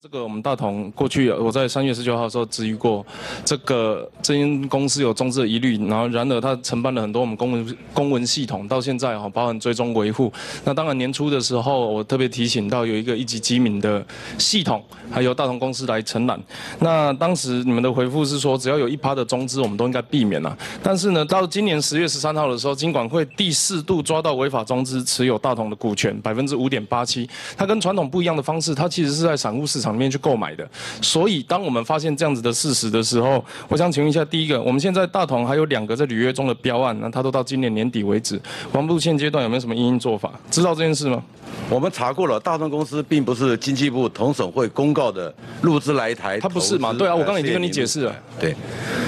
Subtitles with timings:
[0.00, 3.04] 这个我们大同过去我在三月十九号的时候质疑过，
[3.44, 10.32] 这个这间公司有中资的疑虑，然后然而它承办了很多我们公文公文系统，到现在哈包含追踪维护。
[10.64, 14.06] 那当然年初的时候，我特别提醒到有一个一级机敏的
[14.38, 14.80] 系统，
[15.10, 16.40] 还有大同公司来承揽。
[16.78, 20.56] 那当时你们的回复是说，只要有一趴的中资，我们都应该避免了。
[20.80, 29.87] 但是呢，到今年十月十三号的时候，金管会第四度抓到违法中资持有大同的股权百分之五点八七，它跟传统不一样的方式，它其实是在散户市场。
[29.88, 30.68] 场面去购买的，
[31.00, 38.38] 所以当我们发现这样子的事实的时候，我想请问一下，第一个，我们现在大同还有两个在履约中的标案，那它都到今年年底为止，
[38.72, 40.32] 王部现阶段有没有什么应应做法？
[40.50, 41.22] 知道这件事吗？
[41.70, 46.92] 我们查过了，大同公司并不是经济部统审会公告的入资来台，它不是嘛？
[46.92, 48.14] 对啊，我刚才已经跟你解释了。
[48.38, 48.54] 对，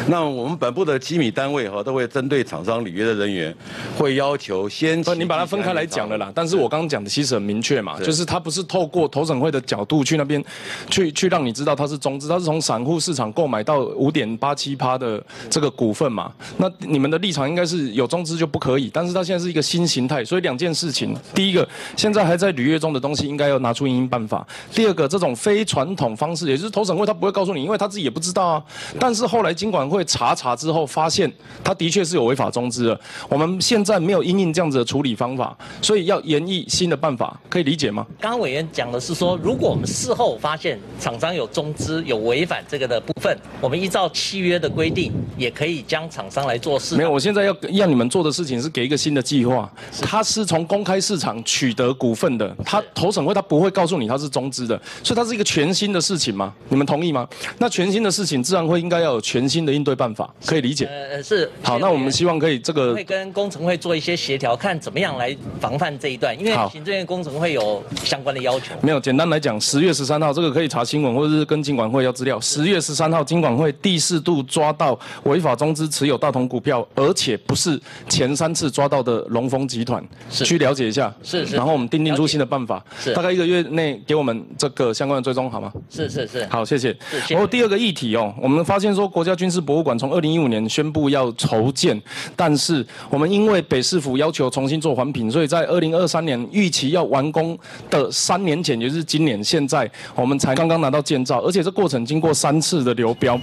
[0.08, 3.54] 那我们本部的机米单位哈，都会针对厂商履约的人员，
[3.98, 4.98] 会要求先。
[5.16, 10.42] 你把它分开来讲了啦，但是我刚刚讲的其实很明确嘛，就是它不是透过投审会的角度去那边。
[10.88, 16.32] 去去让你知道它是中资，它是从散户市场购买到五点八七趴的这个股份嘛？
[16.56, 28.62] 那你们的立场应该是有中资就不可以，但是它现在是一个新形态，所以两件事情：第一个，现在还在履约中的东西应该要拿出应办法；第二个，这种非传统方式，也就是投审会他不会告诉你，因为他自己也不知道啊。
[28.98, 31.30] 但是后来经管会查查之后，发现
[31.64, 33.00] 他的确是有违法中资的。
[33.28, 38.06] 我们现在没有因应这样子的处理方法，所以要研议新的办法，可以理解吗？
[38.20, 40.59] 刚刚委员讲的是说，如果我们事后发。
[40.98, 46.96] 厂商有中资有违反这个的部分，我们依照契约的规定，也可以将厂商来做事。
[46.96, 49.70] 没有，我现在要要你们做的事情是给一个新的计划。
[50.00, 56.52] 他是从公开市场取得股份的，他投审会他不会告诉你他是中资的，所以它是一个全新的事情吗？
[56.68, 57.28] 你们同意吗？
[57.58, 60.86] 那全新的事情自然会应该要有全新的应对办法，可以理解。
[60.86, 61.50] 呃，是。
[61.62, 68.74] 好，那我们希望可以这个会跟工程会做一些协调，看怎么样来防范这一段，因为行政院工程会有相关的要求。
[68.80, 71.40] 没有，简单来讲，十月十三号这个可以查新闻或者是。
[71.50, 72.40] 跟金管会要资料。
[72.40, 80.00] 十月十三号，金管会第四度抓到违法中资持有大同股票，而且不是前三次抓到的龙丰集团。
[80.30, 81.12] 去了解一下。
[81.24, 81.56] 是是。
[81.56, 82.80] 然后我们定定出新的办法。
[83.00, 83.12] 是。
[83.14, 85.72] 大概一个月内给我们这个相关的追踪，好吗？
[85.90, 86.46] 是是是。
[86.46, 86.96] 好，谢谢。
[87.28, 92.00] 然后第二个议题哦，我们发现说国家军事博物馆从二零一五年宣布要筹建，
[92.36, 97.58] 但是我们因为北市府要求重新做环评，所以在二零二三年预期要完工
[97.90, 101.40] 的三年前，也就是今年，现在我们才刚刚拿到建造。
[101.42, 103.38] 而且这过程经过三次的流标，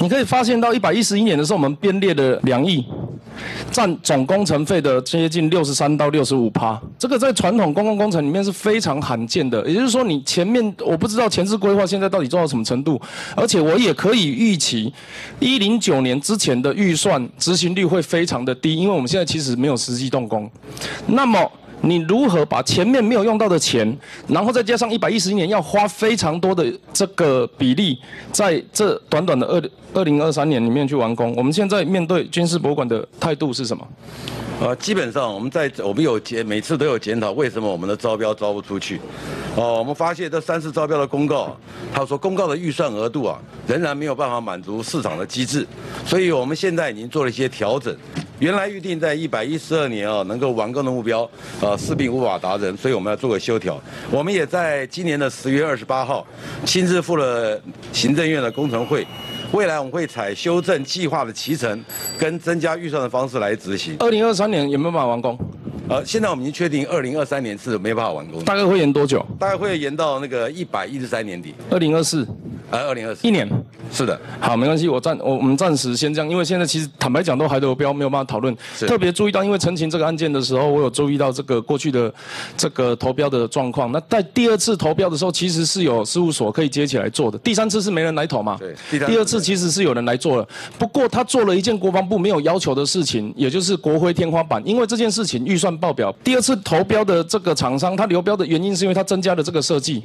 [0.00, 2.84] 你可以发现到一百一十一年的时候，我们编列的两亿，
[3.70, 6.80] 占总工程费的接近六十三到六十五趴。
[6.98, 9.64] 这个在传统公共工程里面是非常罕见的。
[9.68, 13.00] 也就是说，你前面我不知道前置规划现在到底做到什么程度，
[13.36, 14.92] 而且我也可以预期，
[15.38, 20.50] 一零九年之前的预算执行率会非常的低，因为我们现在其实没有实际动工。
[21.06, 21.50] 那么。
[21.86, 23.96] 你如何把前面没有用到的钱，
[24.26, 27.98] 然后再加上一百一十一年要花非常多的这个比例，
[28.32, 29.62] 在这短短的二
[29.92, 31.34] 二零二三年里面去完工？
[31.36, 33.86] 我们现在面对军事博物馆的态度是什么？
[34.60, 39.00] 呃，基本上我们在我们有检每次都有检讨，为什么我们的招标招不出去？
[39.56, 41.56] 哦，我们发现这三次招标的公告，
[41.92, 45.66] 他说公告的预算额度啊，仍然没有办法满足市场的机制，
[46.06, 47.94] 所以我们现在已经做了一些调整。
[48.40, 51.28] 原来预定在一百一十二年啊能够完工的目标，
[51.60, 53.80] 呃，势必无法达成，所以我们要做个修调。
[54.10, 56.26] 我们也在今年的十月二十八号
[56.64, 57.60] 亲自赴了
[57.92, 59.06] 行政院的工程会。
[59.52, 61.80] 未来我们会采修正计划的提成
[62.18, 63.96] 跟增加预算的方式来执行。
[64.00, 65.38] 二零二三年有没有办法完工？
[65.88, 68.42] 呃，现在我们已经确定二零二三年是没办法完工。
[68.42, 69.24] 大概会延多久？
[69.38, 71.54] 大概会延到那个一百一十三年底。
[71.70, 72.26] 二零二四。
[72.70, 73.28] 呃，二零二四。
[73.28, 73.48] 一年。
[73.92, 74.18] 是的。
[74.40, 78.54] 好，没关系，我暂我我们暂时先这样，因为现在其实坦白讲都还有标，没有办法讨论。
[78.80, 82.12] 特别注意到，因为陈情这个案件的时候，我有注意到这个过去的
[82.56, 83.92] 这个投标的状况。
[83.92, 87.38] 那在第二次投标的时候，其实是有事务所可以接起来做的。
[87.38, 88.58] 第三次是没人来投嘛？
[88.58, 88.74] 对。
[89.06, 94.62] 第二次其实是有人来做了，不过他做了一件国防部没有要求的事情，也就是国徽天花板。
[94.66, 100.02] 因为这件事情预算爆表，第二次投标的这个厂商他流标的原因是因为他增加了这个设计。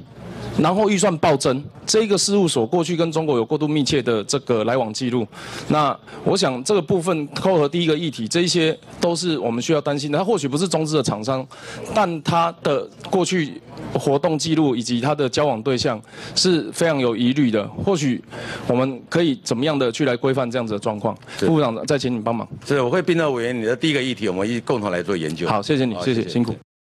[0.61, 5.25] 然后预算暴增，这个事务所过去跟中国有过度密切的这个来往记录，
[5.69, 10.17] 那我想这个部分扣合第一个议题，这一些都是我们需要担心的。
[10.17, 11.45] 他或许不是中资的厂商，
[11.93, 13.61] 但他的过去
[13.93, 16.01] 活动记录以及他的交往对象
[16.35, 17.65] 是非常有疑虑的。
[17.67, 18.21] 或许
[18.67, 21.17] 我们可以怎么样的去来规范这样子的状况？
[21.37, 22.47] 副部长再请你帮忙。
[22.65, 25.47] 是，我会并到委员你的第一个议题，我们一共同来做研究。
[25.47, 26.53] 好，谢谢你，谢谢，辛苦。